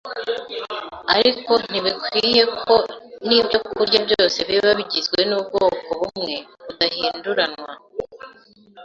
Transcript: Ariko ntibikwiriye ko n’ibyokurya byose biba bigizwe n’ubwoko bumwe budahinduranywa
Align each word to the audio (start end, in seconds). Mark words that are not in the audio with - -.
Ariko 1.15 1.51
ntibikwiriye 1.69 2.43
ko 2.63 2.75
n’ibyokurya 3.27 3.99
byose 4.07 4.37
biba 4.49 4.71
bigizwe 4.79 5.19
n’ubwoko 5.29 5.89
bumwe 6.01 6.35
budahinduranywa 6.63 7.71